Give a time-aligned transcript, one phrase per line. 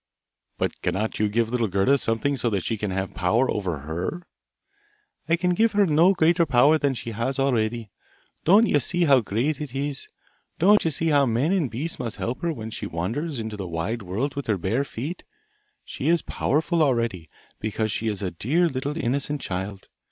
[0.57, 4.23] 'But cannot you give little Gerda something so that she can have power over her?'
[5.29, 7.91] 'I can give her no greater power than she has already;
[8.43, 10.07] don't you see how great it is?
[10.57, 13.67] Don't you see how men and beasts must help her when she wanders into the
[13.67, 15.23] wide world with her bare feet?
[15.85, 17.29] She is powerful already,
[17.59, 19.87] because she is a dear little innocent child.